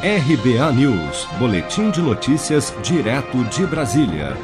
RBA 0.00 0.72
News, 0.74 1.26
Boletim 1.40 1.90
de 1.90 2.00
Notícias, 2.00 2.72
direto 2.84 3.42
de 3.46 3.66
Brasília. 3.66 4.36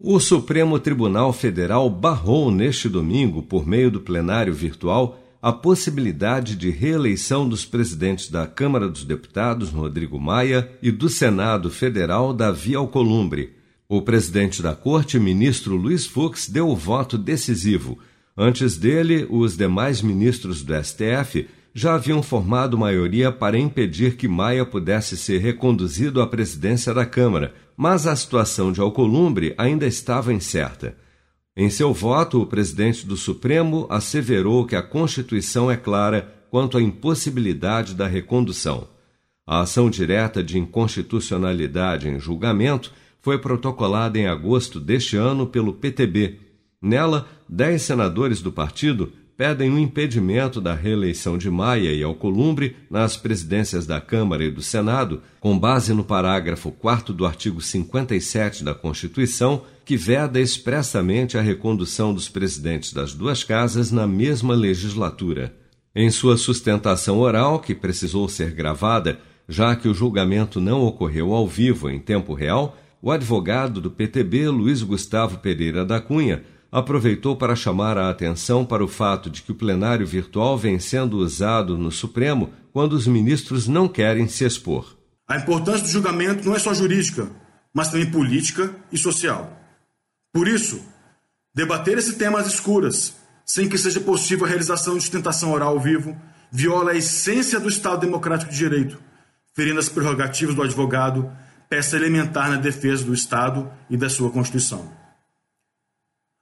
O 0.00 0.20
Supremo 0.20 0.78
Tribunal 0.78 1.32
Federal 1.32 1.90
barrou 1.90 2.52
neste 2.52 2.88
domingo, 2.88 3.42
por 3.42 3.66
meio 3.66 3.90
do 3.90 4.00
plenário 4.00 4.54
virtual, 4.54 5.18
a 5.42 5.52
possibilidade 5.52 6.54
de 6.54 6.70
reeleição 6.70 7.48
dos 7.48 7.64
presidentes 7.64 8.30
da 8.30 8.46
Câmara 8.46 8.88
dos 8.88 9.02
Deputados, 9.02 9.70
Rodrigo 9.70 10.20
Maia, 10.20 10.70
e 10.80 10.92
do 10.92 11.08
Senado 11.08 11.68
Federal, 11.68 12.32
Davi 12.32 12.76
Alcolumbre. 12.76 13.54
O 13.88 14.00
presidente 14.02 14.62
da 14.62 14.76
Corte, 14.76 15.18
ministro 15.18 15.74
Luiz 15.74 16.06
Fux, 16.06 16.48
deu 16.48 16.68
o 16.68 16.76
voto 16.76 17.18
decisivo. 17.18 17.98
Antes 18.38 18.76
dele, 18.76 19.26
os 19.28 19.56
demais 19.56 20.00
ministros 20.00 20.62
do 20.62 20.72
STF 20.80 21.48
já 21.78 21.94
haviam 21.94 22.22
formado 22.22 22.78
maioria 22.78 23.30
para 23.30 23.58
impedir 23.58 24.16
que 24.16 24.26
Maia 24.26 24.64
pudesse 24.64 25.14
ser 25.14 25.42
reconduzido 25.42 26.22
à 26.22 26.26
presidência 26.26 26.94
da 26.94 27.04
Câmara, 27.04 27.52
mas 27.76 28.06
a 28.06 28.16
situação 28.16 28.72
de 28.72 28.80
Alcolumbre 28.80 29.54
ainda 29.58 29.86
estava 29.86 30.32
incerta. 30.32 30.96
Em 31.54 31.68
seu 31.68 31.92
voto, 31.92 32.40
o 32.40 32.46
presidente 32.46 33.06
do 33.06 33.14
Supremo 33.14 33.86
asseverou 33.90 34.64
que 34.64 34.74
a 34.74 34.82
Constituição 34.82 35.70
é 35.70 35.76
clara 35.76 36.46
quanto 36.50 36.78
à 36.78 36.82
impossibilidade 36.82 37.94
da 37.94 38.06
recondução. 38.06 38.88
A 39.46 39.60
ação 39.60 39.90
direta 39.90 40.42
de 40.42 40.58
inconstitucionalidade 40.58 42.08
em 42.08 42.18
julgamento 42.18 42.90
foi 43.20 43.38
protocolada 43.38 44.18
em 44.18 44.26
agosto 44.26 44.80
deste 44.80 45.18
ano 45.18 45.46
pelo 45.46 45.74
PTB. 45.74 46.40
Nela, 46.80 47.28
dez 47.46 47.82
senadores 47.82 48.40
do 48.40 48.50
partido 48.50 49.12
pedem 49.36 49.70
o 49.70 49.78
impedimento 49.78 50.60
da 50.60 50.74
reeleição 50.74 51.36
de 51.36 51.50
Maia 51.50 51.92
e 51.92 52.02
Alcolumbre 52.02 52.76
nas 52.90 53.16
presidências 53.16 53.86
da 53.86 54.00
Câmara 54.00 54.42
e 54.42 54.50
do 54.50 54.62
Senado, 54.62 55.20
com 55.38 55.58
base 55.58 55.92
no 55.92 56.02
parágrafo 56.02 56.72
4 56.72 57.12
do 57.12 57.26
artigo 57.26 57.60
57 57.60 58.64
da 58.64 58.74
Constituição, 58.74 59.62
que 59.84 59.96
veda 59.96 60.40
expressamente 60.40 61.36
a 61.36 61.42
recondução 61.42 62.14
dos 62.14 62.28
presidentes 62.28 62.92
das 62.92 63.12
duas 63.12 63.44
casas 63.44 63.92
na 63.92 64.06
mesma 64.06 64.54
legislatura. 64.54 65.54
Em 65.94 66.10
sua 66.10 66.36
sustentação 66.36 67.18
oral, 67.18 67.60
que 67.60 67.74
precisou 67.74 68.28
ser 68.28 68.52
gravada, 68.52 69.18
já 69.48 69.76
que 69.76 69.88
o 69.88 69.94
julgamento 69.94 70.60
não 70.60 70.82
ocorreu 70.82 71.32
ao 71.32 71.46
vivo 71.46 71.88
em 71.88 71.98
tempo 71.98 72.34
real, 72.34 72.76
o 73.00 73.10
advogado 73.10 73.80
do 73.80 73.90
PTB, 73.90 74.48
Luiz 74.48 74.82
Gustavo 74.82 75.38
Pereira 75.38 75.84
da 75.84 76.00
Cunha, 76.00 76.42
aproveitou 76.78 77.34
para 77.34 77.56
chamar 77.56 77.96
a 77.96 78.10
atenção 78.10 78.62
para 78.62 78.84
o 78.84 78.88
fato 78.88 79.30
de 79.30 79.40
que 79.40 79.50
o 79.50 79.54
plenário 79.54 80.06
virtual 80.06 80.58
vem 80.58 80.78
sendo 80.78 81.16
usado 81.16 81.78
no 81.78 81.90
Supremo 81.90 82.52
quando 82.70 82.92
os 82.92 83.06
ministros 83.06 83.66
não 83.66 83.88
querem 83.88 84.28
se 84.28 84.44
expor. 84.44 84.94
A 85.26 85.38
importância 85.38 85.80
do 85.80 85.88
julgamento 85.88 86.46
não 86.46 86.54
é 86.54 86.58
só 86.58 86.74
jurídica, 86.74 87.30
mas 87.72 87.88
também 87.88 88.10
política 88.10 88.76
e 88.92 88.98
social. 88.98 89.58
Por 90.34 90.46
isso, 90.46 90.84
debater 91.54 91.96
esse 91.96 92.16
tema 92.16 92.40
às 92.40 92.46
escuras, 92.46 93.16
sem 93.42 93.70
que 93.70 93.78
seja 93.78 93.98
possível 93.98 94.44
a 94.44 94.48
realização 94.48 94.98
de 94.98 95.00
sustentação 95.00 95.52
oral 95.52 95.70
ao 95.70 95.80
vivo, 95.80 96.14
viola 96.52 96.90
a 96.90 96.96
essência 96.96 97.58
do 97.58 97.70
Estado 97.70 98.02
Democrático 98.02 98.52
de 98.52 98.58
Direito, 98.58 98.98
ferindo 99.54 99.80
as 99.80 99.88
prerrogativas 99.88 100.54
do 100.54 100.62
advogado, 100.62 101.32
peça 101.70 101.96
elementar 101.96 102.50
na 102.50 102.58
defesa 102.58 103.02
do 103.02 103.14
Estado 103.14 103.72
e 103.88 103.96
da 103.96 104.10
sua 104.10 104.30
Constituição. 104.30 105.05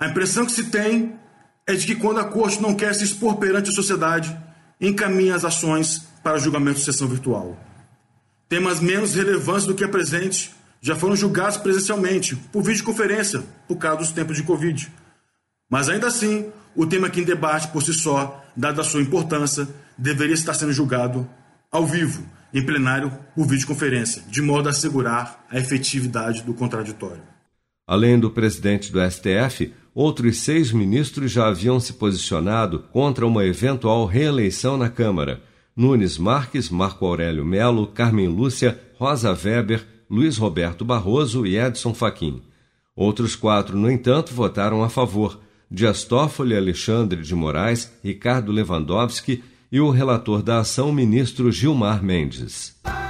A 0.00 0.08
impressão 0.08 0.46
que 0.46 0.52
se 0.52 0.70
tem 0.70 1.14
é 1.66 1.74
de 1.74 1.86
que 1.86 1.94
quando 1.94 2.20
a 2.20 2.24
corte 2.24 2.62
não 2.62 2.74
quer 2.74 2.94
se 2.94 3.04
expor 3.04 3.36
perante 3.36 3.68
a 3.68 3.74
sociedade, 3.74 4.34
encaminha 4.80 5.34
as 5.34 5.44
ações 5.44 6.08
para 6.22 6.38
julgamento 6.38 6.78
de 6.78 6.86
sessão 6.86 7.06
virtual. 7.06 7.58
Temas 8.48 8.80
menos 8.80 9.14
relevantes 9.14 9.66
do 9.66 9.74
que 9.74 9.84
a 9.84 9.88
presente 9.88 10.52
já 10.80 10.96
foram 10.96 11.14
julgados 11.14 11.58
presencialmente, 11.58 12.34
por 12.34 12.62
videoconferência, 12.62 13.44
por 13.68 13.76
causa 13.76 13.98
dos 13.98 14.10
tempos 14.12 14.36
de 14.36 14.42
Covid. 14.42 14.90
Mas 15.68 15.90
ainda 15.90 16.06
assim, 16.06 16.50
o 16.74 16.86
tema 16.86 17.08
aqui 17.08 17.20
em 17.20 17.24
debate 17.24 17.68
por 17.68 17.82
si 17.82 17.92
só, 17.92 18.42
dada 18.56 18.80
a 18.80 18.84
sua 18.84 19.02
importância, 19.02 19.68
deveria 19.98 20.34
estar 20.34 20.54
sendo 20.54 20.72
julgado 20.72 21.28
ao 21.70 21.86
vivo, 21.86 22.26
em 22.54 22.64
plenário, 22.64 23.12
por 23.34 23.46
videoconferência, 23.46 24.22
de 24.26 24.40
modo 24.40 24.68
a 24.68 24.70
assegurar 24.70 25.44
a 25.50 25.58
efetividade 25.58 26.42
do 26.42 26.54
contraditório. 26.54 27.22
Além 27.86 28.18
do 28.18 28.30
presidente 28.30 28.90
do 28.90 28.98
STF, 29.10 29.74
outros 29.94 30.38
seis 30.38 30.72
ministros 30.72 31.32
já 31.32 31.48
haviam 31.48 31.80
se 31.80 31.94
posicionado 31.94 32.84
contra 32.92 33.26
uma 33.26 33.44
eventual 33.44 34.06
reeleição 34.06 34.76
na 34.76 34.88
Câmara. 34.88 35.42
Nunes 35.76 36.18
Marques, 36.18 36.68
Marco 36.68 37.06
Aurélio 37.06 37.44
Melo, 37.44 37.86
Carmen 37.86 38.28
Lúcia, 38.28 38.78
Rosa 38.98 39.32
Weber, 39.32 39.86
Luiz 40.10 40.36
Roberto 40.36 40.84
Barroso 40.84 41.46
e 41.46 41.56
Edson 41.56 41.94
Fachin. 41.94 42.42
Outros 42.94 43.34
quatro, 43.34 43.78
no 43.78 43.90
entanto, 43.90 44.34
votaram 44.34 44.82
a 44.82 44.88
favor: 44.88 45.40
Dias 45.70 46.04
Toffoli, 46.04 46.56
Alexandre 46.56 47.22
de 47.22 47.34
Moraes, 47.34 47.90
Ricardo 48.02 48.52
Lewandowski 48.52 49.42
e 49.72 49.80
o 49.80 49.90
relator 49.90 50.42
da 50.42 50.58
ação, 50.58 50.92
ministro 50.92 51.50
Gilmar 51.52 52.02
Mendes. 52.02 52.74